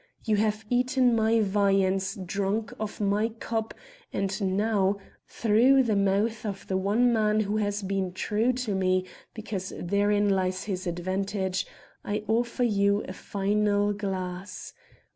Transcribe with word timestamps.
You 0.25 0.37
have 0.37 0.65
eaten 0.71 1.15
my 1.15 1.41
viands, 1.41 2.15
drunk 2.15 2.73
of 2.79 2.99
my 2.99 3.29
cup; 3.29 3.75
and 4.11 4.57
now, 4.57 4.97
through 5.27 5.83
the 5.83 5.95
mouth 5.95 6.43
of 6.43 6.65
the 6.67 6.75
one 6.75 7.13
man 7.13 7.41
who 7.41 7.57
has 7.57 7.83
been 7.83 8.11
true 8.11 8.51
to 8.51 8.73
me 8.73 9.05
because 9.35 9.71
therein 9.77 10.27
lies 10.27 10.63
his 10.63 10.87
advantage, 10.87 11.67
I 12.03 12.23
offer 12.27 12.63
you 12.63 13.03
a 13.07 13.13
final 13.13 13.93
glass. 13.93 14.73